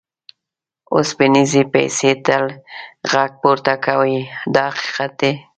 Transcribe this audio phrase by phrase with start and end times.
[0.95, 2.45] اوسپنیزې پیسې تل
[3.11, 4.17] غږ پورته کوي
[4.55, 5.31] دا حقیقت دی.